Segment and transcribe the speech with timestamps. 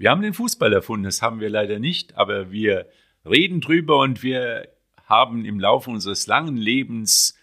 [0.00, 2.86] Wir haben den Fußball erfunden, das haben wir leider nicht, aber wir
[3.28, 4.66] reden drüber und wir
[5.04, 7.38] haben im Laufe unseres langen Lebens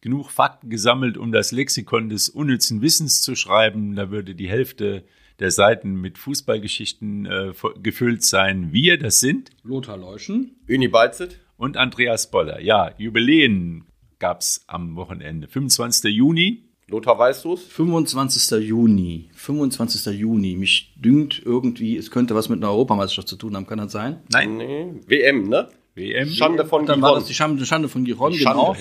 [0.00, 3.94] genug Fakten gesammelt, um das Lexikon des unnützen Wissens zu schreiben.
[3.94, 5.04] Da würde die Hälfte
[5.38, 8.72] der Seiten mit Fußballgeschichten äh, gefüllt sein.
[8.72, 12.60] Wir, das sind Lothar Leuschen, Uni Beizet und Andreas Boller.
[12.60, 13.84] Ja, Jubiläen
[14.18, 15.46] gab es am Wochenende.
[15.46, 16.12] 25.
[16.12, 16.64] Juni.
[16.92, 17.62] Lothar, weißt du es?
[17.62, 18.60] 25.
[18.68, 19.30] Juni.
[19.34, 20.14] 25.
[20.14, 20.54] Juni.
[20.56, 23.66] Mich dünkt irgendwie, es könnte was mit einer Europameisterschaft zu tun haben.
[23.66, 24.20] Kann das sein?
[24.30, 24.58] Nein.
[24.58, 24.86] Nee.
[25.06, 25.68] WM, ne?
[25.94, 26.28] WM.
[26.28, 28.76] Schande von Dann war das die Schande, Schande von Giron, genau.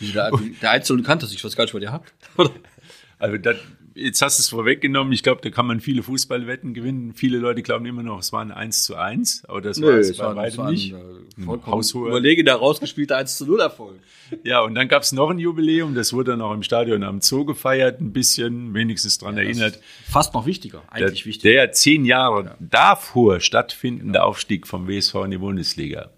[0.00, 0.32] der,
[0.62, 2.12] der Einzelne kannte sich, was gar nicht, was ihr habt.
[3.18, 3.56] Also das,
[3.96, 5.12] jetzt hast du es vorweggenommen.
[5.12, 7.14] Ich glaube, da kann man viele Fußballwetten gewinnen.
[7.14, 9.94] Viele Leute glauben immer noch, es war ein 1 zu 1, aber das Nö, war
[9.98, 10.92] es bei weitem war nicht.
[10.92, 10.96] äh,
[11.66, 13.98] haushoher- Überlege da rausgespielte 1 zu 0 Erfolg.
[14.42, 17.20] Ja, und dann gab es noch ein Jubiläum, das wurde dann auch im Stadion am
[17.20, 19.78] Zoo gefeiert, ein bisschen, wenigstens dran erinnert.
[20.08, 21.52] Fast noch wichtiger, Der, eigentlich wichtiger.
[21.52, 26.10] der zehn Jahre davor stattfindende Aufstieg vom WSV in die Bundesliga.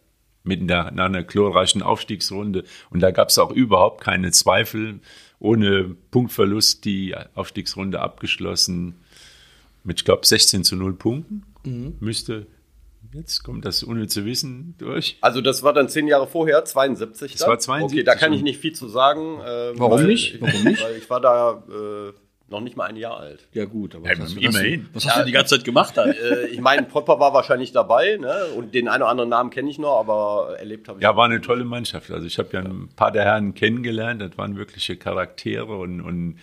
[0.43, 2.65] Mit einer, einer glorreichen Aufstiegsrunde.
[2.89, 5.01] Und da gab es auch überhaupt keine Zweifel.
[5.41, 8.97] Ohne Punktverlust die Aufstiegsrunde abgeschlossen.
[9.84, 11.44] Mit, ich glaube, 16 zu 0 Punkten.
[12.00, 12.47] Müsste,
[13.12, 15.16] jetzt kommt das unnütze Wissen durch.
[15.20, 17.33] Also das war dann zehn Jahre vorher, 72.
[17.33, 17.48] Das dann?
[17.50, 19.39] war 72 Okay, da kann ich nicht viel zu sagen.
[19.47, 20.41] ähm, Warum weil- nicht?
[20.41, 20.83] Warum nicht?
[20.83, 22.12] Weil ich war da äh,
[22.51, 23.47] noch nicht mal ein Jahr alt.
[23.53, 24.89] Ja gut, aber Ja, was, hast du, immerhin.
[24.93, 26.11] was hast du die ganze Zeit gemacht dann?
[26.11, 28.35] äh, ich meine, Popper war wahrscheinlich dabei, ne?
[28.57, 31.03] Und den einen oder anderen Namen kenne ich noch, aber erlebt habe ich.
[31.03, 32.11] Ja, war eine tolle Mannschaft.
[32.11, 34.23] Also ich habe ja ein paar der Herren kennengelernt.
[34.23, 36.39] Das waren wirkliche Charaktere und, und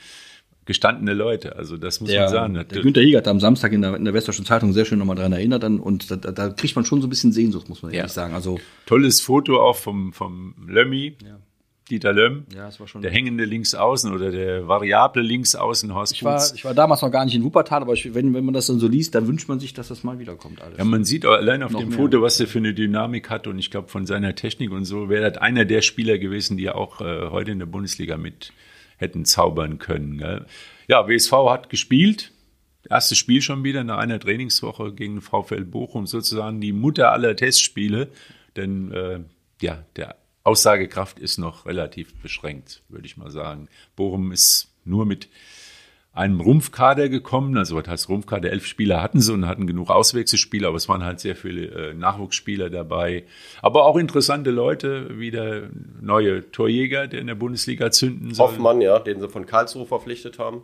[0.66, 1.56] gestandene Leute.
[1.56, 2.54] Also das muss man sagen.
[2.54, 5.16] der Günter Hieger hat am Samstag in der, in der Westdeutschen Zeitung sehr schön nochmal
[5.16, 5.64] daran erinnert.
[5.64, 8.34] Dann, und da, da, kriegt man schon so ein bisschen Sehnsucht, muss man ehrlich sagen.
[8.34, 11.16] Also, Tolles Foto auch vom, vom Lömmi,
[11.90, 12.46] Dieter Lömm.
[12.56, 13.04] ja, es war schon.
[13.04, 17.24] Der hängende Linksaußen oder der variable Linksaußen Horst ich, war, ich war damals noch gar
[17.26, 19.60] nicht in Wuppertal, aber ich, wenn, wenn man das dann so liest, dann wünscht man
[19.60, 20.62] sich, dass das mal wiederkommt.
[20.62, 20.80] Alles.
[20.80, 21.98] Ja, man sieht allein auf Noch dem mehr.
[22.00, 25.10] Foto, was er für eine Dynamik hat und ich glaube von seiner Technik und so
[25.10, 28.52] wäre das einer der Spieler gewesen, die auch äh, heute in der Bundesliga mit
[28.98, 30.18] hätten zaubern können.
[30.18, 30.46] Gell?
[30.88, 32.32] Ja, WSV hat gespielt.
[32.90, 38.10] Erstes Spiel schon wieder nach einer Trainingswoche gegen VfL Bochum, sozusagen die Mutter aller Testspiele.
[38.56, 39.20] Denn äh,
[39.62, 43.68] ja, der Aussagekraft ist noch relativ beschränkt, würde ich mal sagen.
[43.96, 45.28] Bochum ist nur mit
[46.14, 47.58] einem Rumpfkader gekommen.
[47.58, 48.52] Also was heißt Rumpfkader?
[48.52, 51.94] Elf Spieler hatten sie und hatten genug Auswechselspieler, aber es waren halt sehr viele äh,
[51.94, 53.26] Nachwuchsspieler dabei.
[53.62, 55.70] Aber auch interessante Leute, wie der
[56.00, 58.48] neue Torjäger, der in der Bundesliga zünden soll.
[58.48, 60.62] Hoffmann, ja, den sie von Karlsruhe verpflichtet haben.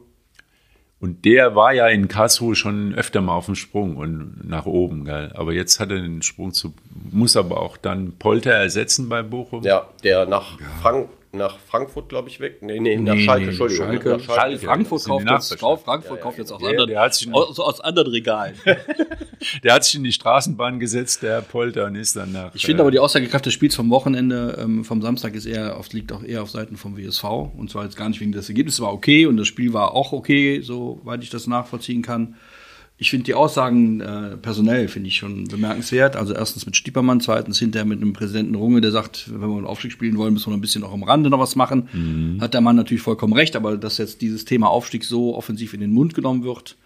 [1.01, 5.03] Und der war ja in Karlsruhe schon öfter mal auf dem Sprung und nach oben,
[5.03, 5.31] gell?
[5.33, 6.75] Aber jetzt hat er den Sprung zu,
[7.09, 9.63] muss aber auch dann Polter ersetzen bei Bochum.
[9.63, 12.61] Ja, der nach, Frank, nach Frankfurt, glaube ich, weg.
[12.61, 13.85] Nee, nee, nach Nee, Schalke, nee, Entschuldigung.
[13.87, 14.09] Schalke.
[14.09, 14.59] Nach Schalke.
[14.59, 15.85] Frankfurt Das sind kauft jetzt.
[15.85, 18.55] Frankfurt kauft jetzt aus, Der- anderen, der hat sich noch- aus, aus anderen Regalen.
[19.63, 22.53] Der hat sich in die Straßenbahn gesetzt, der Polter, und ist dann nach.
[22.53, 25.77] Ich finde äh, aber die Aussagekraft des Spiels vom Wochenende, ähm, vom Samstag, ist eher
[25.77, 27.23] auf, liegt auch eher auf Seiten vom WSV.
[27.57, 30.11] Und zwar jetzt gar nicht wegen des Ergebnisses, war okay und das Spiel war auch
[30.13, 32.35] okay, soweit ich das nachvollziehen kann.
[33.01, 36.15] Ich finde die Aussagen äh, personell finde ich schon bemerkenswert.
[36.15, 39.65] Also erstens mit Stiepermann, zweitens hinterher mit einem Präsidenten Runge, der sagt, wenn wir einen
[39.65, 42.37] Aufstieg spielen wollen, müssen wir noch ein bisschen auch am Rande noch was machen.
[42.39, 45.79] Hat der Mann natürlich vollkommen recht, aber dass jetzt dieses Thema Aufstieg so offensiv in
[45.79, 46.77] den Mund genommen wird,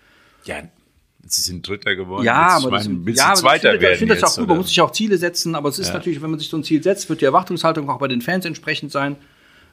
[0.45, 0.55] Ja,
[1.27, 2.23] sie sind Dritter geworden.
[2.23, 4.47] ja, Jetzt, aber das, willst ja, Zweiter ich finde, werden ich finde das auch gut.
[4.47, 6.63] Man muss sich auch Ziele setzen, aber es ist natürlich, wenn man sich so ein
[6.63, 9.17] Ziel setzt, wird die Erwartungshaltung auch bei den Fans entsprechend sein.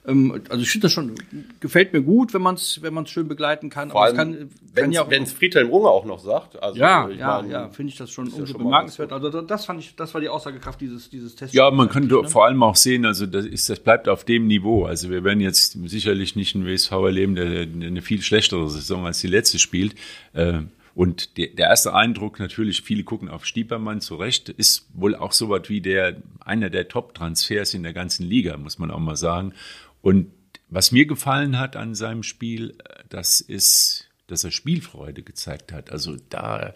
[0.05, 1.15] Ähm, also ich finde das schon,
[1.61, 3.91] gefällt mir gut, wenn man es wenn man's schön begleiten kann.
[3.91, 6.61] Vor aber es allem, kann, wenn ja es Friedhelm Runge auch noch sagt.
[6.61, 9.13] Also, ja, ja, ja, finde ich das schon umso schon mal bemerkenswert.
[9.13, 11.55] Also das fand ich, das war die Aussagekraft dieses, dieses Tests.
[11.55, 14.49] Ja, man kann doch vor allem auch sehen, also das, ist, das bleibt auf dem
[14.49, 14.87] Niveau.
[14.87, 19.07] Also wir werden jetzt sicherlich nicht einen WSV erleben, der, der eine viel schlechtere Saison
[19.07, 19.95] als die letzte spielt.
[20.33, 20.63] Äh,
[20.95, 25.33] Und der, der erste Eindruck natürlich, viele gucken auf Stiepermann zu Recht, ist wohl auch
[25.33, 29.17] so was wie der, einer der Top-Transfers in der ganzen Liga, muss man auch mal
[29.17, 29.55] sagen.
[30.03, 30.27] Und
[30.69, 35.91] was mir gefallen hat an seinem Spiel, äh, das ist, dass er Spielfreude gezeigt hat.
[35.91, 36.75] Also da,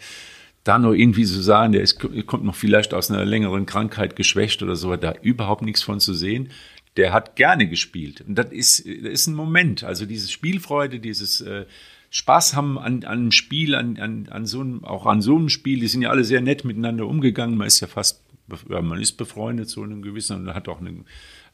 [0.64, 4.62] da noch irgendwie so sagen, der ist, kommt noch vielleicht aus einer längeren Krankheit geschwächt
[4.62, 6.50] oder so, da überhaupt nichts von zu sehen.
[6.96, 8.22] Der hat gerne gespielt.
[8.22, 9.84] Und das ist, das ist ein Moment.
[9.84, 11.66] Also diese Spielfreude, dieses äh,
[12.10, 15.48] Spaß haben an, an einem Spiel, an, an, an so einem, auch an so einem
[15.48, 17.56] Spiel, die sind ja alle sehr nett miteinander umgegangen.
[17.56, 18.22] Man ist ja fast,
[18.68, 21.04] ja, man ist befreundet so in einem gewissen und hat auch eine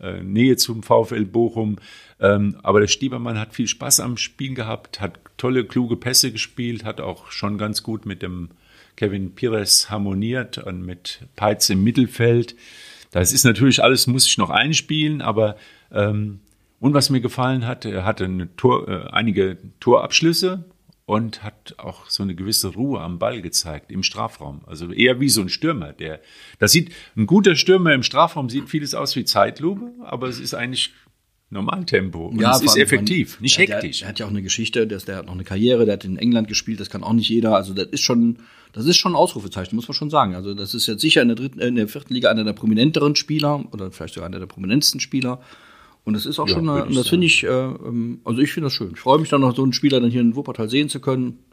[0.01, 1.77] äh, Nähe zum VfL Bochum.
[2.21, 6.85] Ähm, aber der Stiebermann hat viel Spaß am Spiel gehabt, hat tolle, kluge Pässe gespielt,
[6.85, 8.51] hat auch schon ganz gut mit dem
[8.97, 12.55] Kevin Pires harmoniert und mit Peitz im Mittelfeld.
[13.11, 15.57] Das ist natürlich alles, muss ich noch einspielen, aber
[15.91, 16.41] ähm,
[16.81, 20.65] und was mir gefallen hat, er hatte Tor, äh, einige Torabschlüsse
[21.05, 24.63] und hat auch so eine gewisse Ruhe am Ball gezeigt im Strafraum.
[24.67, 26.21] Also eher wie so ein Stürmer, der
[26.59, 30.55] das sieht ein guter Stürmer im Strafraum sieht vieles aus wie Zeitlupe, aber es ist
[30.55, 30.93] eigentlich
[31.51, 33.99] Normaltempo und Ja, es ist effektiv, nicht Ja, der- hektisch.
[34.01, 36.17] Der hat ja auch eine Geschichte, der, der hat noch eine Karriere, der hat in
[36.17, 37.55] England gespielt, das kann auch nicht jeder.
[37.55, 38.39] Also das ist schon,
[38.73, 40.35] das ist schon ein Ausrufezeichen, muss man schon sagen.
[40.35, 43.17] Also das ist jetzt sicher in der dritten, in der vierten Liga einer der prominenteren
[43.17, 45.43] Spieler oder vielleicht sogar einer der prominentesten Spieler.
[46.05, 48.67] Und das ist auch Ja, schon, eine, das finde ich, äh, ähm, also ich finde
[48.67, 48.91] das schön.
[48.95, 51.45] Ich freue mich dann noch so einen Spieler dann hier in Wuppertal sehen zu können.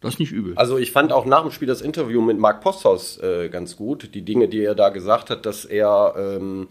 [0.00, 0.54] Das ist nicht übel.
[0.56, 4.14] Also ich fand auch nach dem Spiel das Interview mit Marc Posthaus äh, ganz gut.
[4.14, 6.68] Die Dinge, die er da gesagt hat, dass er ähm,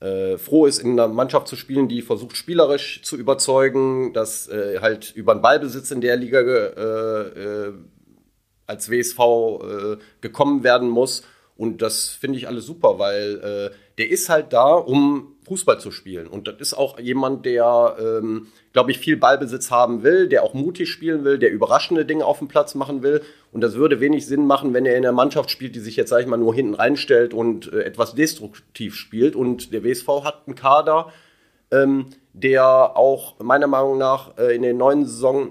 [0.00, 4.80] äh, froh ist, in einer Mannschaft zu spielen, die versucht, spielerisch zu überzeugen, dass äh,
[4.80, 7.72] halt über den Ballbesitz in der Liga äh, äh,
[8.66, 11.24] als WSV äh, gekommen werden muss.
[11.56, 16.26] Und das finde ich alles super, weil der ist halt da, um Fußball zu spielen.
[16.26, 20.54] Und das ist auch jemand, der, ähm, glaube ich, viel Ballbesitz haben will, der auch
[20.54, 23.22] mutig spielen will, der überraschende Dinge auf dem Platz machen will.
[23.50, 26.10] Und das würde wenig Sinn machen, wenn er in einer Mannschaft spielt, die sich jetzt,
[26.10, 29.34] sag ich mal, nur hinten reinstellt und äh, etwas destruktiv spielt.
[29.34, 31.12] Und der WSV hat einen Kader,
[31.70, 35.50] ähm, der auch meiner Meinung nach äh, in der neuen Saison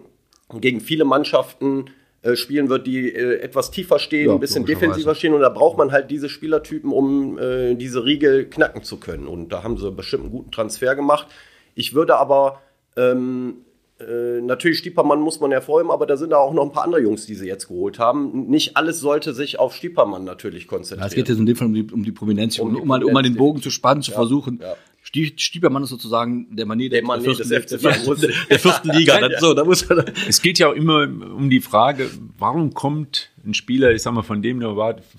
[0.59, 1.85] gegen viele Mannschaften
[2.23, 5.33] äh, spielen wird, die äh, etwas tiefer stehen, Ja, ein bisschen defensiver stehen.
[5.33, 9.27] Und da braucht man halt diese Spielertypen, um äh, diese Riegel knacken zu können.
[9.27, 11.27] Und da haben sie bestimmt einen guten Transfer gemacht.
[11.73, 12.61] Ich würde aber
[12.95, 13.55] ähm,
[13.99, 17.01] äh, natürlich Stiepermann muss man hervorheben, aber da sind da auch noch ein paar andere
[17.01, 18.47] Jungs, die sie jetzt geholt haben.
[18.47, 21.07] Nicht alles sollte sich auf Stiepermann natürlich Ja, konzentrieren.
[21.07, 22.87] es geht jetzt in dem Fall um die, um die Prominenz, um, Um die um,
[22.87, 24.59] mal, um mal den Bogen zu spannen, zu versuchen.
[24.61, 24.75] ja.
[25.03, 27.91] Stie- Stiebermann ist sozusagen der Manet Der Manet des FC der,
[28.49, 29.27] der vierten Liga.
[29.27, 33.29] Das, so, da muss man, Es geht ja auch immer um die Frage, warum kommt
[33.45, 34.61] ein Spieler, ich sag mal, von dem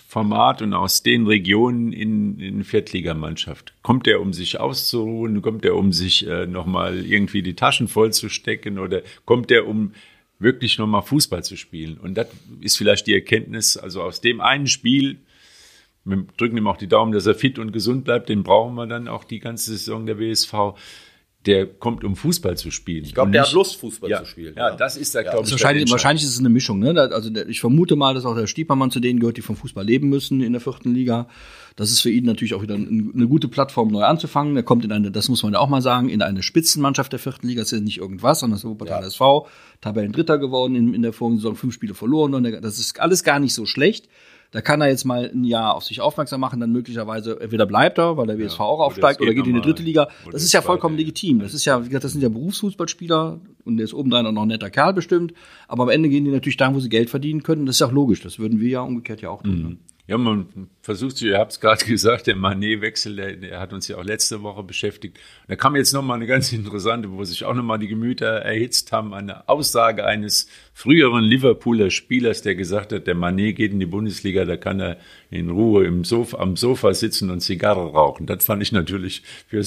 [0.08, 3.74] Format und aus den Regionen in, in eine Viertligamannschaft?
[3.82, 5.42] Kommt er, um sich auszuruhen?
[5.42, 8.78] Kommt er, um sich äh, nochmal irgendwie die Taschen voll zu stecken?
[8.78, 9.92] Oder kommt er, um
[10.38, 11.96] wirklich nochmal Fußball zu spielen?
[11.98, 12.28] Und das
[12.60, 15.18] ist vielleicht die Erkenntnis, also aus dem einen Spiel,
[16.04, 18.86] wir drücken ihm auch die Daumen, dass er fit und gesund bleibt, den brauchen wir
[18.86, 20.74] dann auch die ganze Saison der WSV.
[21.44, 23.04] Der kommt, um Fußball zu spielen.
[23.04, 24.54] ich glaube, der hat Lust, Fußball ja, zu spielen.
[24.56, 26.78] Ja, das ist da, glaube ich, wahrscheinlich, der wahrscheinlich ist es eine Mischung.
[26.78, 26.90] Ne?
[27.12, 29.84] Also der, ich vermute mal, dass auch der Stiepermann zu denen gehört, die vom Fußball
[29.84, 31.26] leben müssen in der vierten Liga.
[31.74, 34.54] Das ist für ihn natürlich auch wieder ein, eine gute Plattform, neu anzufangen.
[34.54, 37.18] Er kommt in eine, das muss man ja auch mal sagen, in eine Spitzenmannschaft der
[37.18, 37.62] vierten Liga.
[37.62, 39.48] Das ist ja nicht irgendwas, sondern das ist der Wuppertal SV.
[39.80, 42.34] Tabellendritter geworden in, in der vorigen Saison, fünf Spiele verloren.
[42.34, 44.08] Und der- das ist alles gar nicht so schlecht.
[44.52, 47.98] Da kann er jetzt mal ein Jahr auf sich aufmerksam machen, dann möglicherweise entweder bleibt
[47.98, 50.08] er, weil der WSV auch oder aufsteigt, oder geht geht in die dritte Liga.
[50.30, 51.00] Das ist ja vollkommen ja.
[51.00, 51.40] legitim.
[51.40, 54.42] Das ist ja, wie gesagt, das sind ja Berufsfußballspieler und der ist obendrein auch noch
[54.42, 55.32] ein netter Kerl bestimmt.
[55.68, 57.64] Aber am Ende gehen die natürlich dahin, wo sie Geld verdienen können.
[57.64, 58.20] Das ist ja auch logisch.
[58.20, 59.62] Das würden wir ja umgekehrt ja auch tun.
[59.62, 59.76] ne?
[60.06, 60.46] Ja, man
[60.82, 64.04] versucht sich, ihr habt es gerade gesagt, der Manet-Wechsel, der, der hat uns ja auch
[64.04, 65.18] letzte Woche beschäftigt.
[65.48, 69.14] Da kam jetzt nochmal eine ganz interessante, wo sich auch nochmal die Gemüter erhitzt haben,
[69.14, 74.44] eine Aussage eines früheren Liverpooler Spielers, der gesagt hat, der Manet geht in die Bundesliga,
[74.44, 74.96] da kann er
[75.30, 78.26] in Ruhe im Sofa, am Sofa sitzen und Zigarre rauchen.
[78.26, 79.62] Das fand ich natürlich für,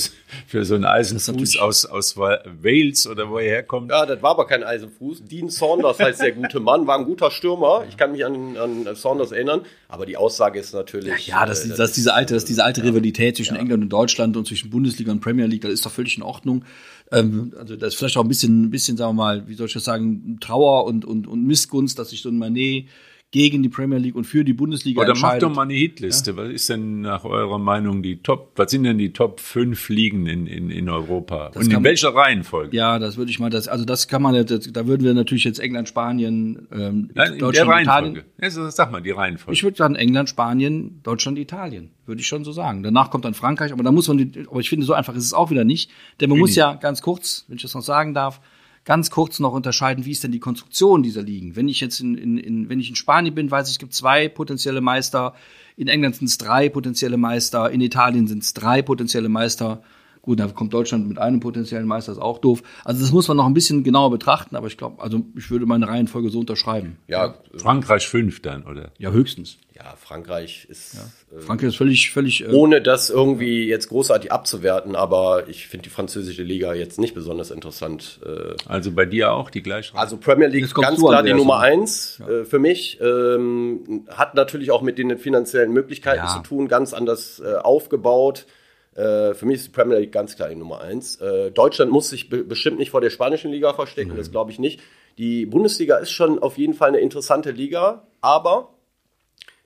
[0.48, 3.92] für so einen Eisenfuß aus, aus Wales oder wo er herkommt.
[3.92, 5.26] Ja, das war aber kein Eisenfuß.
[5.26, 7.86] Dean Saunders heißt der gute Mann, war ein guter Stürmer.
[7.88, 9.62] Ich kann mich an, an Saunders erinnern.
[9.88, 11.05] Aber die Aussage ist natürlich.
[11.26, 14.38] Ja, das, äh, das ist diese alte, das diese alte Rivalität zwischen England und Deutschland
[14.38, 16.66] und zwischen Bundesliga und Premier League, das ist doch völlig in Ordnung.
[17.12, 19.68] Ähm, also das ist vielleicht auch ein bisschen, ein bisschen, sagen wir mal, wie soll
[19.68, 22.88] ich das sagen, Trauer und, und, und Missgunst, dass sich so ein Manet
[23.32, 26.38] gegen die Premier League und für die Bundesliga Oder macht doch mal eine Hitliste.
[26.38, 30.26] Was ist denn nach eurer Meinung die Top, was sind denn die Top 5 Ligen
[30.26, 31.52] in, in, in Europa?
[31.54, 32.76] Und in welcher Reihenfolge?
[32.76, 35.44] Ja, das würde ich mal, das, also das kann man, das, da würden wir natürlich
[35.44, 38.14] jetzt England, Spanien, ähm, Nein, in der Deutschland, Italien.
[38.14, 38.26] Reihenfolge.
[38.42, 39.54] Ja, so, sag mal, die Reihenfolge.
[39.54, 41.92] Ich würde sagen England, Spanien, Deutschland, Italien.
[42.06, 42.84] Würde ich schon so sagen.
[42.84, 45.26] Danach kommt dann Frankreich, aber da muss man, die, aber ich finde, so einfach ist
[45.26, 45.92] es auch wieder nicht.
[46.22, 48.40] Denn man muss ja ganz kurz, wenn ich das noch sagen darf,
[48.86, 51.56] ganz kurz noch unterscheiden, wie ist denn die Konstruktion dieser Ligen.
[51.56, 53.94] Wenn ich jetzt in, in, in wenn ich in Spanien bin, weiß ich, es gibt
[53.94, 55.34] zwei potenzielle Meister.
[55.76, 57.72] In England sind es drei potenzielle Meister.
[57.72, 59.82] In Italien sind es drei potenzielle Meister.
[60.26, 62.64] Gut, da kommt Deutschland mit einem potenziellen Meister, ist auch doof.
[62.84, 65.68] Also das muss man noch ein bisschen genauer betrachten, aber ich glaube, also ich würde
[65.68, 66.98] meine Reihenfolge so unterschreiben.
[67.08, 68.90] ja, Frankreich 5 dann, oder?
[68.98, 69.58] Ja, höchstens.
[69.76, 70.96] ja, Frankreich ist.
[70.96, 72.42] äh, Frankreich ist völlig, völlig.
[72.44, 77.14] Äh, ohne das irgendwie jetzt großartig abzuwerten, aber ich finde die französische Liga jetzt nicht
[77.14, 78.20] besonders interessant.
[78.26, 81.34] Äh, Also bei dir auch die gleiche Also Premier League kommst ganz klar die.
[81.36, 83.00] Nummer eins äh, für mich.
[83.00, 86.34] Ähm, hat natürlich auch mit den finanziellen Möglichkeiten Ja.
[86.36, 88.48] zu tun, ganz anders äh, aufgebaut.
[88.96, 91.18] Äh, für mich ist die Premier League ganz klar die Nummer eins.
[91.18, 94.60] Äh, Deutschland muss sich be bestimmt nicht vor der spanischen Liga verstecken, das glaube ich
[94.60, 94.82] nicht.
[95.18, 98.74] Die Bundesliga ist schon auf jeden Fall eine interessante Liga, aber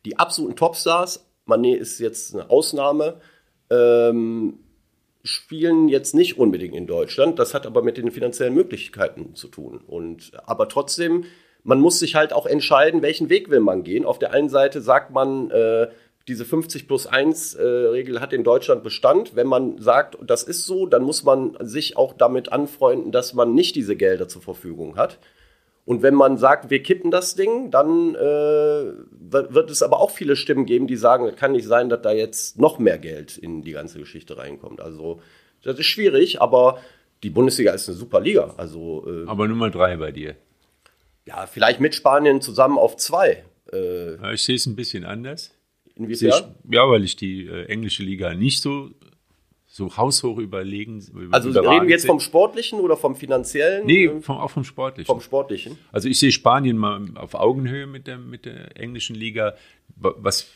[0.05, 3.19] die absoluten Topstars, Mané ist jetzt eine Ausnahme,
[3.69, 4.59] ähm,
[5.23, 7.39] spielen jetzt nicht unbedingt in Deutschland.
[7.39, 9.81] Das hat aber mit den finanziellen Möglichkeiten zu tun.
[9.85, 11.25] Und, aber trotzdem
[11.63, 14.05] man muss sich halt auch entscheiden, welchen Weg will man gehen.
[14.05, 15.87] Auf der einen Seite sagt man, äh,
[16.27, 19.35] diese 50 plus 1 äh, Regel hat in Deutschland Bestand.
[19.35, 23.53] Wenn man sagt, das ist so, dann muss man sich auch damit anfreunden, dass man
[23.55, 25.19] nicht diese Gelder zur Verfügung hat.
[25.85, 30.35] Und wenn man sagt, wir kippen das Ding, dann äh, wird es aber auch viele
[30.35, 33.63] Stimmen geben, die sagen, es kann nicht sein, dass da jetzt noch mehr Geld in
[33.63, 34.81] die ganze Geschichte reinkommt.
[34.81, 35.19] Also
[35.63, 36.79] das ist schwierig, aber
[37.23, 38.53] die Bundesliga ist eine super Liga.
[38.57, 40.35] Also, äh, aber Nummer drei bei dir.
[41.25, 43.43] Ja, vielleicht mit Spanien zusammen auf zwei.
[43.73, 45.51] Äh, ich sehe es ein bisschen anders.
[45.99, 46.55] Inwiefern?
[46.63, 48.89] Ich, ja, weil ich die äh, englische Liga nicht so
[49.71, 51.29] so haushoch überlegen.
[51.31, 53.85] Also reden wir jetzt vom Sportlichen oder vom Finanziellen?
[53.85, 55.05] Nee, vom, auch vom Sportlichen.
[55.05, 55.77] Vom Sportlichen.
[55.91, 59.53] Also ich sehe Spanien mal auf Augenhöhe mit der, mit der englischen Liga.
[59.95, 60.47] Was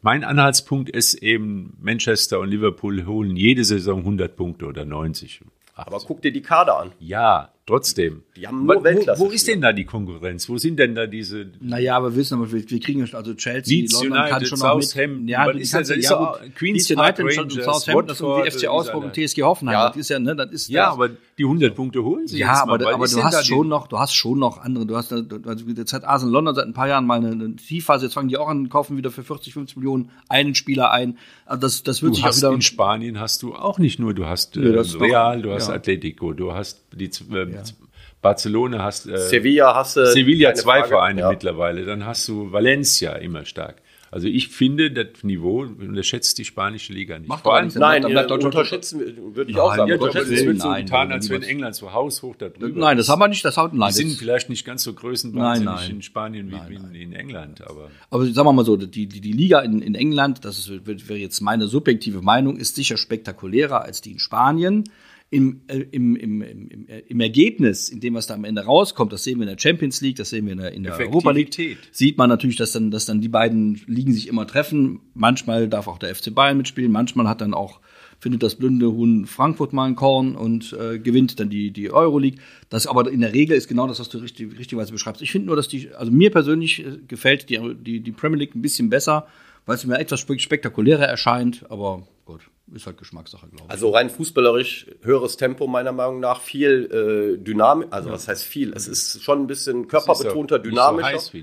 [0.00, 5.42] mein Anhaltspunkt ist eben, Manchester und Liverpool holen jede Saison 100 Punkte oder 90.
[5.76, 5.86] 80.
[5.86, 6.92] Aber guck dir die Kader an.
[6.98, 8.22] Ja, Trotzdem.
[8.36, 9.20] Die haben nur Weltklasse.
[9.20, 10.48] Wo, wo ist denn da die Konkurrenz?
[10.48, 11.50] Wo sind denn da diese?
[11.60, 14.58] Naja, aber wir wissen, aber wir, wir kriegen also Chelsea, Leeds London United, kann schon
[14.58, 15.30] Southampton, mit.
[15.30, 19.04] Ja, ist also, ja, gut, Queens Park Rangers, und Southampton, das sind die FC Augsburg
[19.04, 19.74] und TSG Hoffenheim.
[19.74, 19.88] Ja.
[19.88, 20.92] Das ist ja, ne, das ist ja, das.
[20.92, 21.08] aber
[21.38, 23.98] die 100 Punkte holen sie Ja, jetzt aber, mal, aber du hast schon noch, du
[23.98, 24.86] hast schon noch andere.
[24.86, 28.06] Du hast, also jetzt hat Arsenal London seit ein paar Jahren mal eine, eine Tiefphase.
[28.06, 31.18] Jetzt fangen die auch an, kaufen wieder für 40, 50 Millionen einen Spieler ein.
[31.46, 32.54] Also das, das wird du sich hast auch wieder.
[32.54, 36.52] In Spanien hast du auch nicht nur, du hast äh, Real, du hast Atletico, du
[36.52, 37.10] hast die
[37.60, 37.86] äh,
[38.22, 40.88] Barcelona hast äh, Sevilla hast du Sevilla zwei Frage.
[40.88, 41.30] Vereine ja.
[41.30, 43.82] mittlerweile, dann hast du Valencia immer stark.
[44.10, 47.28] Also ich finde, das Niveau unterschätzt die spanische Liga nicht.
[47.28, 49.00] Macht Vor allem, nein, dann bleibt unterschätzen
[49.34, 49.90] würde ich auch sagen.
[49.90, 52.96] Ja, unterschätzen es wird so nein, getan, als wenn England so haushoch da drüber Nein,
[52.96, 53.88] das haben wir nicht, das haut nein.
[53.90, 57.90] Die sind vielleicht nicht ganz so größenwahnsinnig in Spanien wie, nein, wie in England, aber
[58.08, 61.18] aber sagen wir mal so, die, die, die Liga in, in England, das ist, wäre
[61.18, 64.84] jetzt meine subjektive Meinung, ist sicher spektakulärer als die in Spanien
[65.30, 69.12] im, äh, im, im, im, äh, im Ergebnis, in dem, was da am Ende rauskommt,
[69.12, 71.32] das sehen wir in der Champions League, das sehen wir in der, in der Europa
[71.32, 75.00] League, sieht man natürlich, dass dann, dass dann die beiden Ligen sich immer treffen.
[75.14, 77.80] Manchmal darf auch der FC Bayern mitspielen, manchmal hat dann auch
[78.18, 82.40] findet das blinde Huhn Frankfurt mal ein Korn und äh, gewinnt dann die, die Euroleague.
[82.70, 85.20] Das aber in der Regel ist genau das, was du richtig, richtigerweise beschreibst.
[85.20, 88.54] Ich finde nur, dass die, also mir persönlich äh, gefällt die, die, die Premier League
[88.54, 89.26] ein bisschen besser,
[89.66, 93.70] weil es mir etwas spektakulärer erscheint, aber gut ist halt Geschmackssache, glaube ich.
[93.70, 98.14] Also rein fußballerisch höheres Tempo meiner Meinung nach, viel äh, Dynamik, also ja.
[98.14, 98.72] was heißt viel?
[98.72, 101.18] Es ist schon ein bisschen körperbetonter, dynamischer.
[101.18, 101.38] So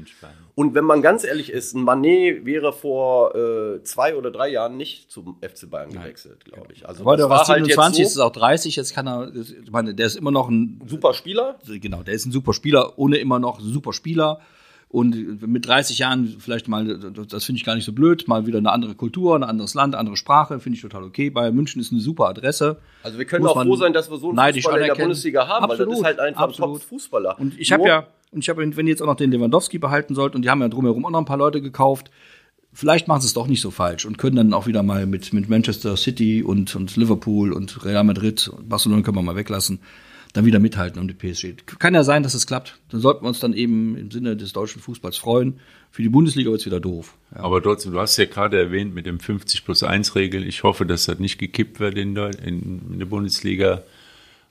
[0.56, 4.76] und wenn man ganz ehrlich ist, ein Manet wäre vor äh, zwei oder drei Jahren
[4.76, 6.04] nicht zum FC Bayern Nein.
[6.04, 6.88] gewechselt, glaube ich.
[6.88, 10.08] Also Heute war 27, halt so, ist auch 30, jetzt kann er, ich meine, der
[10.08, 11.58] ist immer noch ein super Spieler.
[11.66, 14.42] Genau, der ist ein super Spieler, ohne immer noch super Spieler.
[14.94, 18.60] Und mit 30 Jahren vielleicht mal, das finde ich gar nicht so blöd, mal wieder
[18.60, 21.32] eine andere Kultur, ein anderes Land, andere Sprache, finde ich total okay.
[21.32, 22.78] Bayern München ist eine super Adresse.
[23.02, 25.64] Also wir können auch froh sein, dass wir so einen Fußballer in der Bundesliga haben,
[25.64, 26.76] absolut, weil das ist halt einfach absolut.
[26.76, 27.40] ein Top-Fußballer.
[27.40, 30.14] Und ich habe ja, und ich habe, wenn ihr jetzt auch noch den Lewandowski behalten
[30.14, 32.12] sollt, und die haben ja drumherum auch noch ein paar Leute gekauft,
[32.72, 35.34] vielleicht machen sie es doch nicht so falsch und können dann auch wieder mal mit,
[35.34, 39.80] mit Manchester City und, und Liverpool und Real Madrid und Barcelona können wir mal weglassen
[40.34, 41.66] dann wieder mithalten um die PSG.
[41.80, 42.80] Kann ja sein, dass es klappt.
[42.90, 45.60] Dann sollten wir uns dann eben im Sinne des deutschen Fußballs freuen.
[45.92, 47.16] Für die Bundesliga wird es wieder doof.
[47.36, 47.42] Ja.
[47.42, 50.48] Aber trotzdem, du hast ja gerade erwähnt mit dem 50 plus 1 Regel.
[50.48, 53.84] Ich hoffe, dass das nicht gekippt wird in der, in der Bundesliga.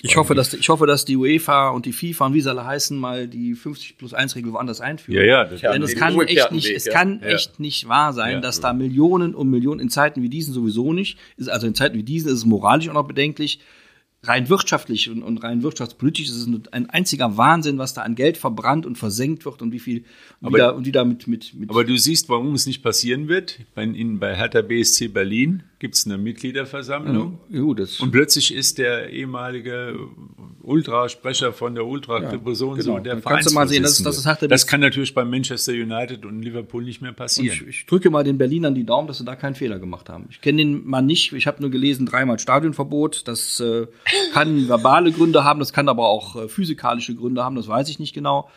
[0.05, 2.65] Ich hoffe, dass, ich hoffe, dass die UEFA und die FIFA und wie sie alle
[2.65, 5.19] heißen, mal die 50 plus 1 Regel woanders einführen.
[5.19, 5.45] Ja, ja.
[5.45, 7.29] Das Denn es kann echt nicht, Weg, es kann ja.
[7.29, 8.41] echt nicht wahr sein, ja.
[8.41, 11.97] dass da Millionen und Millionen in Zeiten wie diesen sowieso nicht, ist also in Zeiten
[11.97, 13.61] wie diesen ist es moralisch auch noch bedenklich,
[14.25, 18.37] rein wirtschaftlich und, und rein wirtschaftspolitisch ist es ein einziger Wahnsinn, was da an Geld
[18.37, 20.05] verbrannt und versenkt wird und wie viel
[20.41, 23.29] aber, da, und die da mit, mit, mit Aber du siehst, warum es nicht passieren
[23.29, 23.61] wird.
[23.75, 27.41] Bei, in, bei Hertha BSC Berlin gibt es eine Mitgliederversammlung.
[27.49, 29.99] Ja, ja, und plötzlich ist der ehemalige
[30.63, 32.81] Ultrasprecher von der Ultra-Gruppe ja, genau.
[32.81, 36.25] so der Kannst du mal sehen, das, das, das, das kann natürlich bei Manchester United
[36.25, 37.59] und Liverpool nicht mehr passieren.
[37.63, 40.29] Ich, ich, drücke mal den Berlinern die Daumen, dass sie da keinen Fehler gemacht haben.
[40.31, 41.33] Ich kenne den Mann nicht.
[41.33, 43.27] Ich habe nur gelesen, dreimal Stadionverbot.
[43.27, 43.89] Das äh,
[44.33, 47.99] kann verbale Gründe haben, das kann aber auch äh, physikalische Gründe haben, das weiß ich
[47.99, 48.49] nicht genau.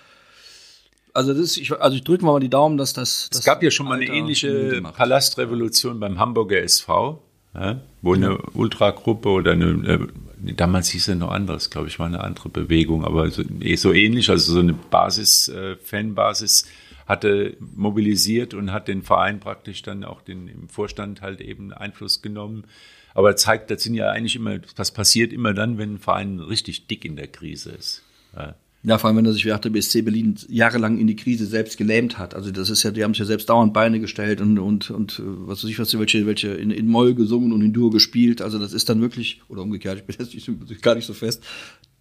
[1.16, 3.30] Also, das ich, also ich drücke mal die Daumen, dass das.
[3.32, 9.30] Es gab ja schon mal eine ähnliche Palastrevolution beim Hamburger SV, ja, wo eine Ultragruppe
[9.30, 10.10] oder eine,
[10.46, 13.78] äh, damals hieß es noch anderes, glaube ich, war eine andere Bewegung, aber so, eh
[13.78, 16.66] so ähnlich, also so eine Basis, äh, Fanbasis
[17.08, 22.22] hatte mobilisiert und hat den Verein praktisch dann auch den, im Vorstand halt eben Einfluss
[22.22, 22.66] genommen.
[23.14, 26.88] Aber zeigt, das sind ja eigentlich immer, das passiert immer dann, wenn ein Verein richtig
[26.88, 28.04] dick in der Krise ist.
[28.36, 28.56] Ja.
[28.88, 31.76] Ja, vor allem, wenn er sich wie der BSC Berlin jahrelang in die Krise selbst
[31.76, 32.36] gelähmt hat.
[32.36, 35.22] Also das ist ja, die haben sich ja selbst dauernd Beine gestellt und, und, und
[35.26, 38.44] was weiß ich, was welche, welche in, in Moll gesungen und in Dur gespielt.
[38.44, 41.44] Also das ist dann wirklich, oder umgekehrt, ich bin jetzt gar nicht so fest.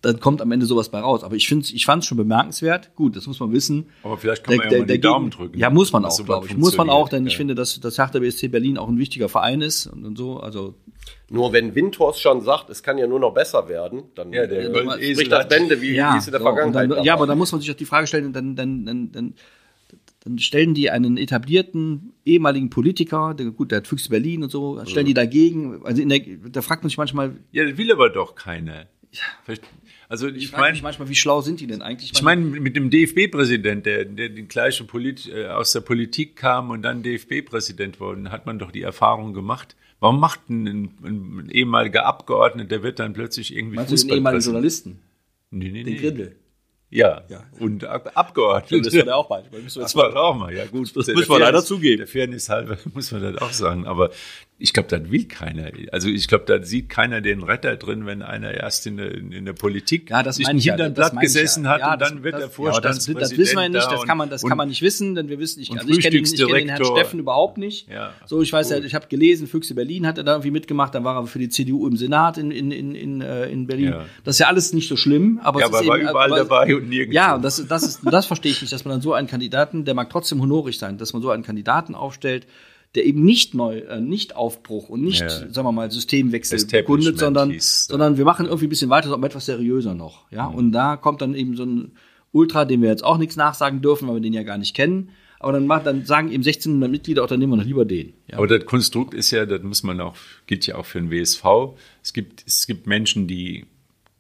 [0.04, 1.25] Dann kommt am Ende sowas bei raus.
[1.25, 2.94] Aber ich finde, ich fand es schon bemerkenswert.
[2.94, 3.87] Gut, das muss man wissen.
[4.02, 5.58] Aber vielleicht kann man ja mal die Daumen drücken.
[5.58, 6.56] Ja, muss man auch, glaube ich.
[6.56, 7.32] Muss man auch, denn funktioniert.
[7.32, 10.38] ich finde, dass das Hertha BSC Berlin auch ein wichtiger Verein ist und, und so.
[10.38, 10.75] Also
[11.30, 14.75] Nur wenn Windhorst schon sagt, es kann ja nur noch besser werden, dann Ja, der
[14.75, 17.04] äh, spricht das Bände, wie, wie es in der so, Vergangenheit dann.
[17.04, 19.34] Ja, aber da muss man sich auch die Frage stellen, dann, dann, dann, dann,
[20.25, 24.82] dann stellen die einen etablierten ehemaligen Politiker, der, gut, der hat Füchse Berlin und so,
[24.87, 25.80] stellen die dagegen.
[25.84, 26.20] Also in der,
[26.50, 28.87] da fragt man sich manchmal, Ja, das will aber doch keiner.
[29.44, 29.64] Vielleicht-
[30.09, 32.12] Also ich ich frage mich meine, manchmal, wie schlau sind die denn eigentlich?
[32.14, 36.71] ich meine mit dem DFB-Präsident, der, der die gleiche Polit äh, aus der Politik kam
[36.71, 39.76] und dann DFB-Präsident wurde, hat man doch die Erfahrung gemacht.
[40.00, 44.09] Warum macht ein, ein, ein ehemaliger Abgeordneter, der wird dann plötzlich irgendwie meinst du den
[44.16, 44.44] ehemaligen?
[44.44, 44.99] Journalisten?
[45.50, 46.00] Nee, nee, Den nee.
[46.00, 46.37] Grindel.
[46.94, 47.22] Ja.
[47.28, 47.42] Ja.
[47.58, 49.16] und Ab Abgeordneter.
[49.16, 49.46] auch bald.
[49.76, 50.96] Das war auch mal, ja gut.
[50.96, 51.98] Das Der müssen wir leider Fairness- zugeben.
[51.98, 53.86] Der Fairness halber muss man das auch sagen.
[53.86, 54.10] Aber
[54.58, 55.70] ich glaube, das will keiner.
[55.90, 59.44] Also ich glaube, da sieht keiner den Retter drin, wenn einer erst in der, in
[59.44, 61.70] der Politik Ja, das sich ein ich ja, das gesessen ja.
[61.70, 63.20] hat Ja, und das- dann wird das, der ja, Vorstandspräsident.
[63.22, 65.16] das, das wissen wir ja nicht, da das kann man, das kann man nicht wissen,
[65.16, 66.84] denn wir wissen, ich, also ich kenne ich kenn den Herrn.
[66.84, 67.88] Steffen überhaupt nicht.
[67.90, 70.94] Ja, so, ich weiß ja, ich habe gelesen, Füchse Berlin hat er da irgendwie mitgemacht,
[70.94, 73.86] dann war er für die CDU im Senat in, in, in, in, äh, in Berlin.
[73.90, 74.04] Ja.
[74.22, 76.08] Das ist ja alles nicht so schlimm, aber Ja, es aber ist er war eben,
[76.10, 77.14] überall aber- dabei nirgendwo.
[77.14, 79.84] Ja, und das, das, ist, das verstehe ich nicht, dass man dann so einen Kandidaten,
[79.84, 82.46] der mag trotzdem honorig sein, dass man so einen Kandidaten aufstellt,
[82.94, 85.28] der eben nicht neu, äh, nicht Aufbruch und nicht, Ja.
[85.28, 89.26] sagen wir mal, Systemwechsel begründet, sondern, hieß, sondern wir machen irgendwie ein bisschen weiter, aber
[89.26, 90.30] etwas seriöser noch.
[90.30, 91.92] Ja, und da kommt dann eben so ein
[92.32, 95.10] Ultra, dem wir jetzt auch nichts nachsagen dürfen, weil wir den ja gar nicht kennen.
[95.40, 98.14] Aber dann, macht, dann sagen eben 1600 Mitglieder, auch dann nehmen wir noch lieber den.
[98.28, 98.38] Ja.
[98.38, 100.14] Aber das Konstrukt ist ja, das muss man auch,
[100.46, 101.44] gilt ja auch für den WSV.
[102.02, 103.66] Es gibt, es gibt Menschen, die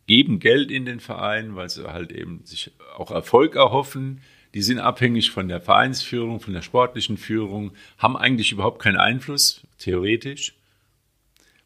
[0.06, 4.20] geben Geld in den Verein, weil sie halt eben sich auch Erfolg erhoffen.
[4.54, 9.62] Die sind abhängig von der Vereinsführung, von der sportlichen Führung, haben eigentlich überhaupt keinen Einfluss,
[9.78, 10.54] theoretisch,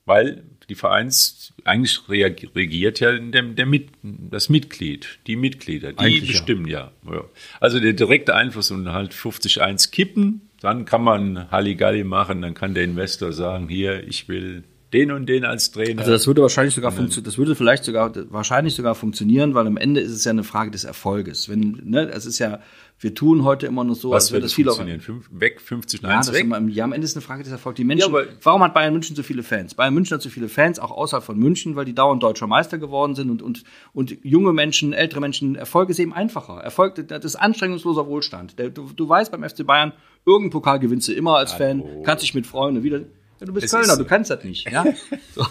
[0.07, 6.33] weil die Vereins, eigentlich regiert ja der, der Mit, das Mitglied, die Mitglieder, die Eigentlich
[6.33, 6.93] bestimmen ja.
[7.11, 7.25] ja.
[7.61, 12.75] Also der direkte Einfluss und halt 50-1 kippen, dann kann man Halligalli machen, dann kann
[12.75, 16.01] der Investor sagen, hier, ich will den und den als Trainer.
[16.01, 19.77] Also das würde wahrscheinlich sogar funktionieren, das würde vielleicht sogar wahrscheinlich sogar funktionieren, weil am
[19.77, 21.49] Ende ist es ja eine Frage des Erfolges.
[21.49, 22.61] Wenn, ne, es ist ja,
[23.01, 24.77] wir tun heute immer noch so, Was als wird würde das viel auch.
[24.77, 25.01] funktionieren?
[25.01, 26.45] Fünf, weg, 50 Ja, 1 das weg?
[26.45, 27.77] immer, ja, am Ende ist es eine Frage des Erfolgs.
[27.77, 29.75] Die Menschen, Ja, warum hat Bayern München so viele Fans?
[29.75, 32.79] Bayern München hat so viele Fans, auch außerhalb von München, weil die dauernd deutscher Meister
[32.79, 36.55] geworden sind und, und, und junge Menschen, ältere Menschen, Erfolg ist eben einfacher.
[36.63, 38.55] Erfolg, das ist anstrengungsloser Wohlstand.
[38.59, 39.93] Du, du weißt beim FC Bayern,
[40.25, 43.01] irgendeinen Pokal gewinnst du immer als Fan, kannst dich mit freuen und wieder.
[43.41, 44.71] Ja, du bist Es Kölner, du kannst das nicht.
[44.71, 44.85] Ja?
[45.35, 45.47] so.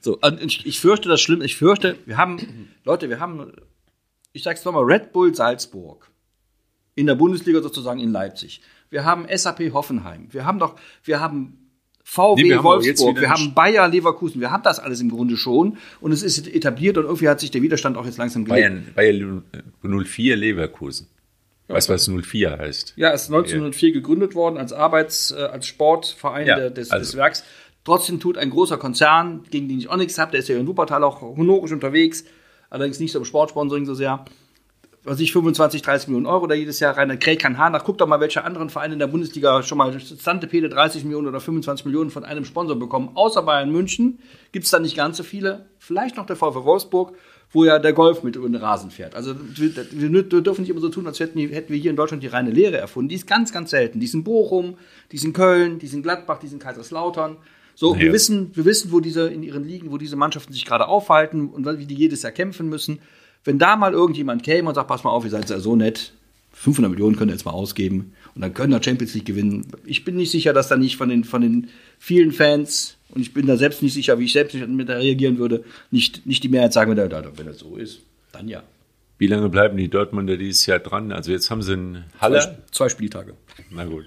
[0.00, 0.18] so.
[0.20, 1.42] Und ich, ich fürchte das schlimm.
[1.42, 3.52] Ich fürchte, wir haben, Leute, wir haben,
[4.32, 6.10] ich sag's nochmal, Red Bull Salzburg
[6.94, 8.60] in der Bundesliga sozusagen in Leipzig.
[8.90, 10.28] Wir haben SAP Hoffenheim.
[10.30, 11.66] Wir haben doch, wir haben
[12.08, 15.10] VW Nee, wir haben Wolfsburg, wieder wir haben Bayer Leverkusen, wir haben das alles im
[15.10, 18.44] Grunde schon und es ist etabliert und irgendwie hat sich der Widerstand auch jetzt langsam
[18.44, 18.94] gelegt.
[18.94, 19.42] Bayern,
[19.82, 21.08] Bayern 04 Leverkusen.
[21.68, 22.94] Weißt du, was 04 heißt?
[22.96, 27.04] Ja, es ist 1904 gegründet worden als Arbeits-, äh, als Sportverein Ja, der, des, also-
[27.04, 27.44] des Werks.
[27.84, 30.66] Trotzdem tut ein großer Konzern, gegen den ich auch nichts habe, der ist ja in
[30.66, 32.24] Wuppertal auch honorisch unterwegs,
[32.68, 34.24] allerdings nicht so im Sportsponsoring so sehr.
[35.04, 37.16] Was ich 25, 30 Millionen Euro da jedes Jahr rein.
[37.20, 37.84] Kein Haar nach.
[37.84, 41.28] Guck doch mal, welche anderen Vereine in der Bundesliga schon mal Stante Pede 30 Millionen
[41.28, 43.10] oder 25 Millionen von einem Sponsor bekommen.
[43.14, 44.18] Außer Bayern München
[44.50, 45.66] gibt es da nicht ganz so viele.
[45.78, 47.14] Vielleicht noch der VfW Wolfsburg,
[47.52, 49.14] wo ja der Golf mit über den Rasen fährt.
[49.14, 52.22] Also wir, wir dürfen nicht immer so tun, als hätten, hätten wir hier in Deutschland
[52.22, 53.08] die reine Lehre erfunden.
[53.08, 54.00] Die ist ganz, ganz selten.
[54.00, 54.74] Die ist in Bochum,
[55.12, 57.36] die ist in Köln, die ist in Gladbach, die ist in Kaiserslautern.
[57.74, 58.12] So, wir Naja.
[58.12, 61.66] wissen, wir wissen, wo diese in ihren Ligen, wo diese Mannschaften sich gerade aufhalten und
[61.78, 63.00] wie die jedes Jahr kämpfen müssen.
[63.44, 66.12] Wenn da mal irgendjemand käme und sagt, pass mal auf, ihr seid ja so nett,
[66.52, 69.66] 500 Millionen könnt ihr jetzt mal ausgeben und dann können wir Champions League gewinnen.
[69.84, 73.32] Ich bin nicht sicher, dass da nicht von den, von den vielen Fans, und ich
[73.32, 76.48] bin da selbst nicht sicher, wie ich selbst mit da reagieren würde, nicht, nicht die
[76.48, 78.00] Mehrheit sagen würde, wenn das so ist,
[78.32, 78.62] dann ja.
[79.18, 81.10] Wie lange bleiben die Dortmunder dieses Jahr dran?
[81.10, 82.62] Also jetzt haben sie einen Halle.
[82.70, 83.34] Zwei Spieltage.
[83.70, 84.04] Na gut.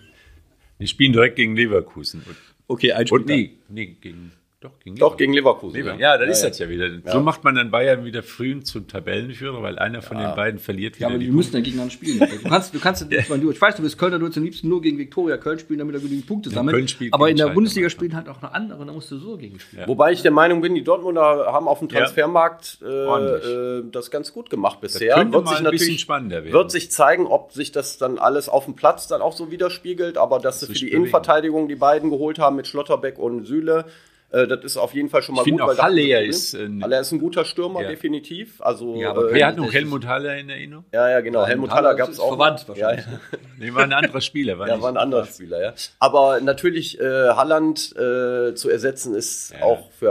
[0.79, 2.21] Die spielen direkt gegen Leverkusen.
[2.27, 2.35] Und,
[2.71, 5.77] Okay, ein und nee, nee, gegen, doch, gegen Doch, gegen Leverkusen.
[5.77, 6.49] Lever- Ja, das ist ja.
[6.49, 6.89] das ja wieder.
[7.05, 10.95] So macht man dann Bayern wieder früh zum Tabellenführer, weil einer von den beiden verliert
[10.95, 12.19] Ja, wieder aber die die müssen ja gegeneinander spielen.
[12.19, 13.15] Du kannst, du kannst, du-
[13.51, 15.95] ich weiß, du bist Kölner, du würdest am liebsten nur gegen Viktoria Köln spielen, damit
[15.95, 16.75] er genügend Punkte sammelt.
[16.75, 17.89] Köln spielt aber in der Bundesliga manchmal.
[18.07, 19.87] spielen halt auch noch andere, da musst du so gegen spielen.
[19.87, 21.21] Wobei ich der Meinung bin, die Dortmunder
[21.53, 21.99] haben auf dem Ja.
[21.99, 25.13] Transfermarkt äh, äh, das ganz gut gemacht bisher.
[25.15, 26.51] könnte mal ein bisschen spannender werden.
[26.53, 30.17] Wird sich zeigen, ob sich das dann alles auf dem Platz dann auch so widerspiegelt,
[30.17, 30.91] aber dass sie für sich die.
[30.91, 33.85] Innenverteidigung die beiden geholt haben mit Schlotterbeck und Süle,
[34.31, 35.61] Äh, das ist auf jeden Fall schon mal Ich gut.
[35.61, 37.89] auch Haller ist ein- Haller ist ein guter Stürmer, Ja.
[37.89, 38.61] definitiv.
[38.61, 40.85] Also, Ja, aber äh, Wer hat noch Helmut Haller in Erinnerung?
[40.93, 41.45] ja, ja, genau.
[41.45, 42.29] Helmut Haller gab es auch.
[42.29, 43.05] verwandt ja, wahrscheinlich.
[43.05, 43.19] ja.
[43.59, 44.57] Nee, war ein anderer Spieler.
[44.57, 45.73] War Ja, war ein anderer Spieler, ja.
[45.99, 49.63] Aber natürlich, äh, Halland äh, zu ersetzen ist Ja.
[49.65, 50.07] auch für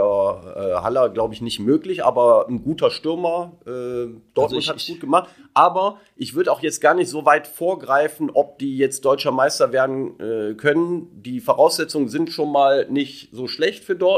[0.55, 2.03] äh, Haller, glaube ich, nicht möglich.
[2.05, 3.69] Aber ein guter Stürmer, äh,
[4.35, 5.29] Dortmund Also hat es gut gemacht.
[5.55, 9.71] Aber ich würde auch jetzt gar nicht so weit vorgreifen, ob die jetzt deutscher Meister
[9.71, 11.07] werden äh, können.
[11.23, 14.08] Die Voraussetzungen sind schon mal nicht so schlecht für Dortmund.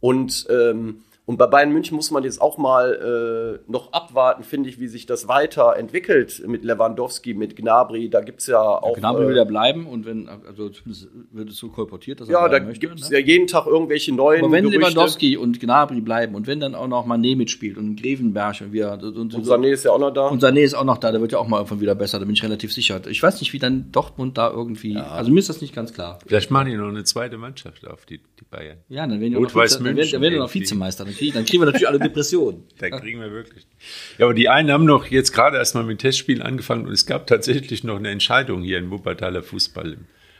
[0.00, 4.70] Und ähm, und bei Bayern München muss man jetzt auch mal äh, noch abwarten, finde
[4.70, 8.08] ich, wie sich das weiterentwickelt mit Lewandowski, mit Gnabry.
[8.08, 8.96] Da gibt es ja auch.
[8.96, 10.70] Gnabry äh, will ja bleiben und wenn, also
[11.30, 13.18] wird es so kolportiert, dass er ja, da gibt es ne?
[13.18, 14.80] ja jeden Tag irgendwelche neuen Aber wenn Gerüchte.
[14.80, 18.92] Lewandowski und Gnabry bleiben und wenn dann auch noch Mané mitspielt und Grevenberg und wir
[18.92, 20.28] und, und, Und Sané ist ja auch noch da.
[20.28, 22.24] und Sané ist auch noch da, der wird ja auch mal irgendwann wieder besser, da
[22.24, 23.02] bin ich relativ sicher.
[23.06, 26.20] Ich weiß nicht, wie dann Dortmund da irgendwie, also mir ist das nicht ganz klar.
[26.26, 28.78] Vielleicht machen die noch eine zweite Mannschaft auf, die, die Bayern.
[28.88, 30.54] Ja, dann werden die noch, Vize, dann werden, dann werden die noch.
[30.54, 32.64] Vizemeister, dann kriegen, dann kriegen wir natürlich alle Depressionen.
[32.78, 33.66] Da kriegen wir wirklich.
[34.16, 37.06] Ja, aber die einen haben noch jetzt gerade erst mal mit Testspielen angefangen und es
[37.06, 39.98] gab tatsächlich noch eine Entscheidung hier in Wuppertaler Fußball.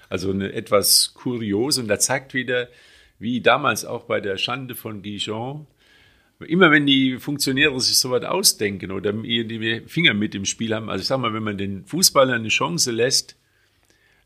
[0.08, 2.68] Also eine etwas kuriose und da zeigt wieder,
[3.18, 5.66] wie damals auch bei der Schande von Dijon,
[6.40, 10.88] immer wenn die Funktionäre sich so was ausdenken oder die Finger mit im Spiel haben,
[10.88, 13.36] also ich sag mal, wenn man den Fußballern eine Chance lässt,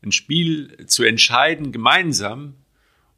[0.03, 2.53] ein Spiel zu entscheiden gemeinsam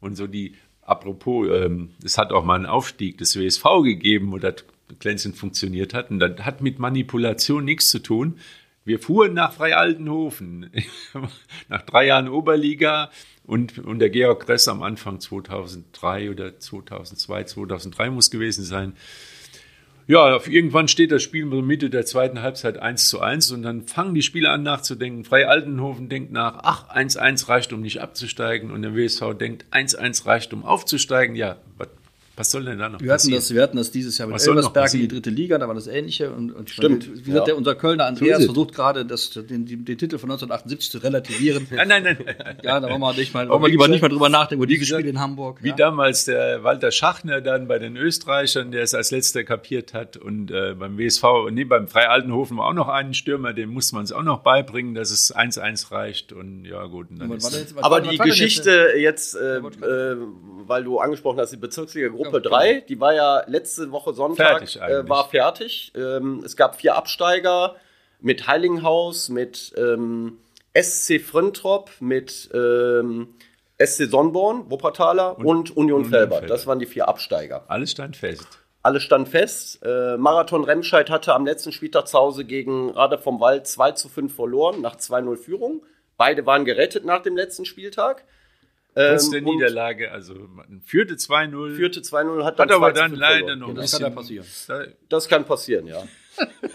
[0.00, 0.54] und so die,
[0.86, 4.64] apropos, ähm, es hat auch mal einen Aufstieg des WSV gegeben, wo das
[4.98, 8.38] glänzend funktioniert hat und das hat mit Manipulation nichts zu tun.
[8.84, 10.70] Wir fuhren nach Freialtenhofen,
[11.68, 13.10] nach drei Jahren Oberliga
[13.44, 18.94] und, und der Georg Gress am Anfang 2003 oder 2002, 2003 muss gewesen sein.
[20.08, 23.62] Ja, irgendwann steht das Spiel in der Mitte der zweiten Halbzeit 1 zu 1 und
[23.62, 25.24] dann fangen die Spieler an nachzudenken.
[25.24, 30.26] Frei Altenhofen denkt nach, ach, 1-1 reicht, um nicht abzusteigen und der WSV denkt, 1-1
[30.26, 31.34] reicht, um aufzusteigen.
[31.34, 31.88] Ja, was,
[32.36, 33.36] was soll denn da noch Wir hatten, passieren?
[33.36, 35.86] das, wir hatten das dieses Jahr mit Elversberg in die dritte Liga, da war das
[35.86, 36.30] Ähnliche.
[36.30, 37.44] Und, und Stimmt, Wie gesagt, ja.
[37.44, 41.66] der, unser Kölner Andreas versucht gerade, das, den, den, den Titel von 1978 zu relativieren.
[41.76, 42.56] Nein, nein, nein.
[42.62, 44.74] ja, da wollen wir nicht mal, wollen wir lieber nicht mal drüber nachdenken, über wie
[44.74, 45.62] dieses Spiel in Hamburg.
[45.62, 45.76] Wie ja.
[45.76, 50.16] damals der Walter Schachner dann bei den Österreichern, der es als letzter kapiert hat.
[50.16, 54.04] Und äh, beim WSV, nee, beim Freialtenhofen war auch noch einen Stürmer, dem musste man
[54.04, 56.32] es auch noch beibringen, dass es 1-1 reicht.
[56.32, 57.10] Und ja, gut.
[57.10, 60.16] Und dann war ist jetzt- Aber die Geschichte jetzt, äh, äh,
[60.68, 62.56] weil du angesprochen hast, die Bezirksliga Gruppe Ja, genau.
[62.56, 65.08] 3, die war ja letzte Woche Sonntag, Fertig äh, eigentlich.
[65.08, 65.92] war fertig.
[65.96, 67.76] Ähm, es gab vier Absteiger
[68.20, 70.38] mit Heilinghaus, mit ähm,
[70.74, 73.34] SC Frintrop, mit ähm,
[73.78, 76.38] SC Sonnborn, Wuppertaler und, Union Union Felbert.
[76.40, 76.50] Felbert.
[76.50, 77.64] Das waren die vier Absteiger.
[77.68, 78.46] alles stand fest.
[78.82, 79.80] Alles stand fest.
[79.84, 84.08] Äh, Marathon Remscheid hatte am letzten Spieltag zu Hause gegen Rade vom Wald 2 zu
[84.08, 85.82] 5 verloren, nach 2-0 Führung.
[86.16, 88.24] Beide waren gerettet nach dem letzten Spieltag.
[88.96, 91.74] Trotz der Ähm, und Niederlage, also man führte 2-0.
[91.74, 93.58] Führte 2-0, hat dann hat aber 2 zu dann 5 leider verloren.
[93.58, 94.46] noch das kann ja passieren.
[94.68, 96.02] Da, Das kann passieren, ja.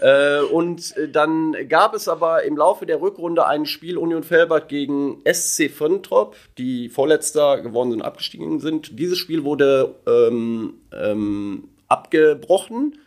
[0.00, 4.68] äh, und äh, dann gab es aber im Laufe der Rückrunde ein Spiel Union Felbert
[4.68, 9.00] gegen SC Frintrop, die Vorletzter geworden sind, abgestiegen sind.
[9.00, 13.00] Dieses Spiel wurde ähm, ähm, abgebrochen,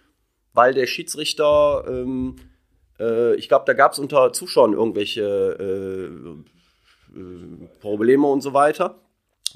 [0.54, 2.36] weil der Schiedsrichter, ähm,
[3.00, 5.24] äh, ich glaube, da gab es unter Zuschauern irgendwelche
[5.58, 9.00] äh, äh, Probleme und so weiter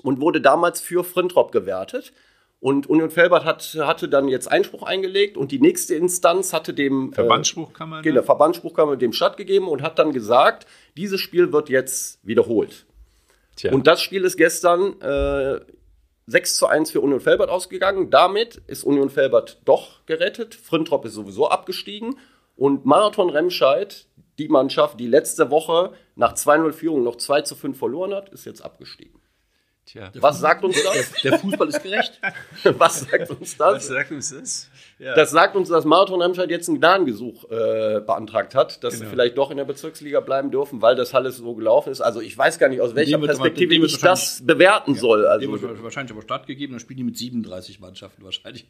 [0.03, 2.13] und wurde damals für Frintrop gewertet.
[2.61, 7.13] Und Union Felbert hat, hatte dann jetzt Einspruch eingelegt und die nächste Instanz hatte dem
[7.13, 7.99] Verbandsspruch kann man.
[8.01, 12.85] äh, genau, Verbandsspruchkammer dem stattgegeben und hat dann gesagt, dieses Spiel wird jetzt wiederholt.
[13.55, 15.61] Tja, Und das Spiel ist gestern äh,
[16.27, 18.09] 6 zu 1 für Union Felbert ausgegangen.
[18.09, 20.53] Damit ist Union Felbert doch gerettet.
[20.53, 22.17] Frintrop ist sowieso abgestiegen.
[22.57, 24.05] Und Marathon Remscheid,
[24.37, 28.45] die Mannschaft, die letzte Woche nach 2-0 Führung noch 2 zu 5 verloren hat, ist
[28.45, 29.18] jetzt abgestiegen.
[29.91, 30.11] Tja.
[30.15, 31.11] Was sagt uns das?
[31.23, 32.19] Der Fußball ist gerecht.
[32.77, 33.87] Was sagt uns Was das?
[33.87, 34.69] sagt uns das?
[34.99, 35.15] Ja.
[35.15, 39.11] Das sagt uns, dass Marathon Remscheid jetzt ein Gnadengesuch äh, beantragt hat, dass sie Genau.
[39.11, 42.01] vielleicht doch in der Bezirksliga bleiben dürfen, weil das alles so gelaufen ist.
[42.01, 45.21] Also ich weiß gar nicht, aus welcher Perspektive wird ich das bewerten soll.
[45.21, 48.65] Dem Also wird wahrscheinlich aber stattgegeben, dann spielen die mit 37 Mannschaften wahrscheinlich.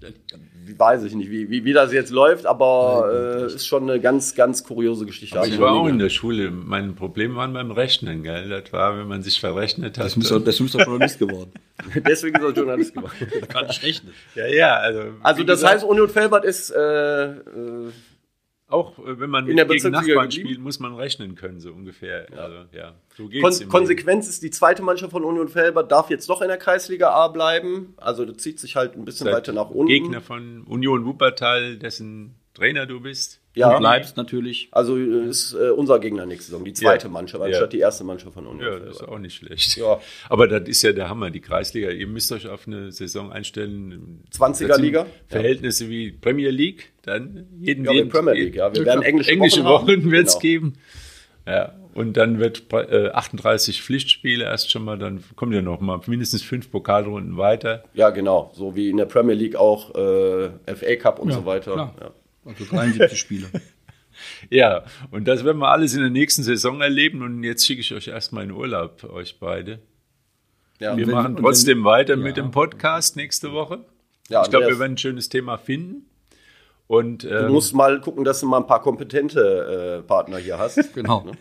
[0.78, 4.36] weiß ich nicht, wie, wie, wie das jetzt läuft, aber äh, ist schon eine ganz,
[4.36, 5.40] ganz kuriose Geschichte.
[5.40, 6.52] Hab ich war auch in der Schule.
[6.52, 8.50] Mein Problem waren beim Rechnen, gell?
[8.50, 10.06] Das war, wenn man sich verrechnet hat.
[10.06, 11.52] Das müsste das müsste doch Journalist geworden.
[12.08, 13.48] Deswegen ist er Journalist geworden.
[13.48, 14.14] Kann nicht rechnen.
[14.36, 15.00] ja, ja, also.
[15.22, 17.92] Also das gesagt, heißt, Union Felbert ist äh, äh,
[18.68, 20.32] auch äh, wenn man in der gegen Nachbarn geblieben?
[20.32, 22.28] spielt, muss man rechnen können, so ungefähr.
[22.38, 23.44] Also, ja, so geht's.
[23.44, 23.70] Kon Leben.
[23.70, 27.30] Konsequenz ist, die zweite Mannschaft von Union Felbert darf jetzt doch in der Kreisliga A
[27.30, 27.94] bleiben.
[27.98, 29.88] Also das zieht sich halt ein bisschen Seid weiter nach unten.
[29.88, 33.40] Gegner von Union Wuppertal, dessen Trainer du bist.
[33.56, 33.74] Ja.
[33.74, 34.68] Du bleibst natürlich.
[34.72, 37.12] Also äh, ist äh, unser Gegner nächste Saison, die zweite Ja.
[37.14, 37.48] Mannschaft, Ja.
[37.48, 38.62] anstatt die erste Mannschaft von uns.
[38.62, 39.76] Ja, das ist auch nicht schlecht.
[39.78, 40.00] Ja.
[40.30, 41.90] Aber das ist ja der Hammer, die Kreisliga.
[41.90, 44.24] Ihr müsst euch auf eine Saison einstellen.
[44.32, 45.06] 20er Das sind Liga?
[45.28, 48.74] Verhältnisse wie Premier League, dann jeden Ja, jeden- die Premier League, ja.
[48.74, 50.42] Wir werden englische, englische Wochen, Wochen, wird es Genau.
[50.42, 50.74] geben.
[51.48, 56.00] Ja, und dann wird äh, 38 Pflichtspiele erst schon mal, dann kommen ja noch mal
[56.06, 57.84] mindestens fünf Pokalrunden weiter.
[57.96, 58.52] Ja, genau.
[58.54, 61.74] So wie in der Premier League auch äh, FA Cup und so weiter.
[61.74, 61.96] klar.
[62.00, 62.12] Ja.
[62.50, 63.48] Also 73 Spiele.
[64.50, 67.22] Ja, und das werden wir alles in der nächsten Saison erleben.
[67.22, 69.80] Und jetzt schicke ich euch erstmal in Urlaub, euch beide.
[70.80, 70.98] Ja.
[70.98, 72.20] Wir wenn- machen trotzdem wenn- weiter ja.
[72.24, 73.80] mit dem Podcast nächste Woche.
[74.30, 76.06] Ja, ich glaube, wir werden ein schönes Thema finden.
[76.88, 80.58] Und Du ähm, musst mal gucken, dass du mal ein paar kompetente äh, Partner hier
[80.58, 80.94] hast.
[80.94, 81.22] Genau.
[81.22, 81.38] können-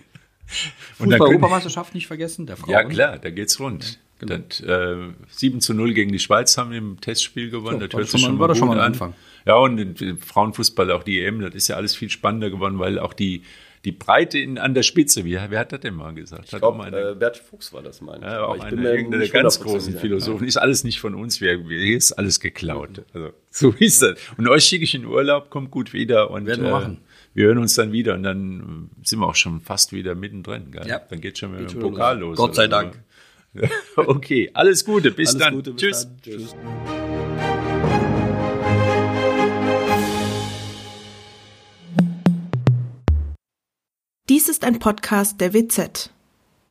[0.98, 2.70] Fußball-Europameisterschaft nicht vergessen, der Frauen.
[2.70, 3.98] Ja, klar, da geht's rund.
[4.20, 4.96] Das, äh,
[5.30, 7.80] 7 zu 0 gegen die Schweiz haben wir im Testspiel gewonnen.
[7.80, 8.92] Ja, das war hört schon sich mal- schon war mal schon gut mal ein an.
[8.92, 9.14] Anfang.
[9.46, 12.98] Ja, und im Frauenfußball auch die EM, das ist ja alles viel spannender geworden, weil
[12.98, 13.42] auch die,
[13.84, 16.46] die Breite in, an der Spitze, wie, wer hat das denn mal gesagt?
[16.52, 18.24] Ich glaube, mal äh, Bert Fuchs war das, meine ich.
[18.32, 19.98] ja, auch ich einer bin mir irgendeiner der ganz 100% großen sicher.
[20.00, 20.48] Philosophen.
[20.48, 23.04] Ist alles nicht von uns, wir, wir hier ist alles geklaut.
[23.14, 24.18] Also, so ist das.
[24.36, 26.98] Und euch schicke ich in Urlaub, kommt gut wieder und Werden wir äh, machen.
[27.38, 30.72] Wir hören uns dann wieder und dann äh, sind wir auch schon fast wieder mittendrin.
[30.72, 30.88] Gell?
[30.88, 30.98] Ja.
[30.98, 32.30] Dann geht schon mit Geht dem schon Pokal los.
[32.30, 32.36] los.
[32.36, 32.70] Gott sei so.
[32.70, 33.02] Dank.
[33.96, 35.54] Okay, alles Gute, bis Alles dann.
[35.54, 36.02] Gute, bis Tschüss.
[36.02, 36.20] dann.
[36.20, 36.54] Tschüss.
[44.28, 46.10] Dies ist ein Podcast der WZ.